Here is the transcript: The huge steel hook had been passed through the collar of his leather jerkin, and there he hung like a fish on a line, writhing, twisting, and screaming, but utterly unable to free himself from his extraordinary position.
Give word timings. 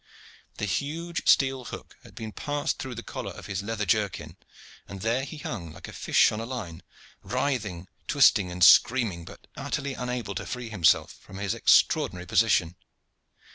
The 0.57 0.65
huge 0.65 1.27
steel 1.29 1.65
hook 1.65 1.95
had 2.01 2.15
been 2.15 2.31
passed 2.31 2.79
through 2.79 2.95
the 2.95 3.03
collar 3.03 3.33
of 3.33 3.45
his 3.45 3.61
leather 3.61 3.85
jerkin, 3.85 4.35
and 4.87 5.01
there 5.01 5.23
he 5.25 5.37
hung 5.37 5.71
like 5.73 5.87
a 5.87 5.93
fish 5.93 6.31
on 6.31 6.39
a 6.39 6.45
line, 6.47 6.81
writhing, 7.21 7.87
twisting, 8.07 8.49
and 8.51 8.63
screaming, 8.63 9.25
but 9.25 9.45
utterly 9.55 9.93
unable 9.93 10.33
to 10.33 10.47
free 10.47 10.69
himself 10.69 11.11
from 11.21 11.37
his 11.37 11.53
extraordinary 11.53 12.25
position. 12.25 12.77